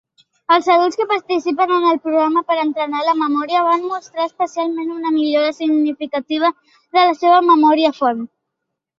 [0.53, 5.11] Els adults que participaren en el programa per entrenar la memòria van mostrar especialment una
[5.17, 6.51] millora significativa
[6.97, 8.25] de la seva memòria font.